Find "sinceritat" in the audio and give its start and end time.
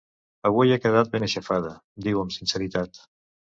2.39-3.07